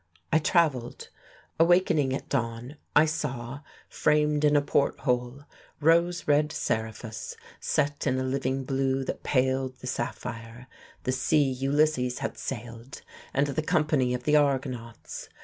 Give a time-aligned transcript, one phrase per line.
[0.33, 1.09] I travelled.
[1.59, 5.43] Awakening at dawn, I saw, framed in a port hole,
[5.79, 10.65] rose red Seriphos set in a living blue that paled the sapphire;
[11.03, 15.29] the seas Ulysses had sailed, and the company of the Argonauts.